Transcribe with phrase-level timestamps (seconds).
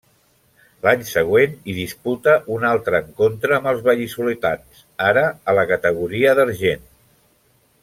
[0.85, 6.85] L'any següent hi disputa un altre encontre amb els val·lisoletans, ara a la categoria d'argent.